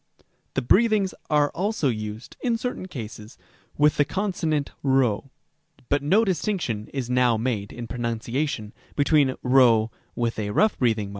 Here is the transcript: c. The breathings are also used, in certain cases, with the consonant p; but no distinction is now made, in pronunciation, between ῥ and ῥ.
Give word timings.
c. 0.17 0.23
The 0.55 0.63
breathings 0.63 1.13
are 1.29 1.51
also 1.51 1.87
used, 1.87 2.35
in 2.41 2.57
certain 2.57 2.87
cases, 2.87 3.37
with 3.77 3.97
the 3.97 4.03
consonant 4.03 4.71
p; 4.81 5.19
but 5.89 6.01
no 6.01 6.25
distinction 6.25 6.87
is 6.91 7.07
now 7.07 7.37
made, 7.37 7.71
in 7.71 7.85
pronunciation, 7.85 8.73
between 8.95 9.35
ῥ 9.45 9.91
and 10.15 10.55
ῥ. 10.55 11.09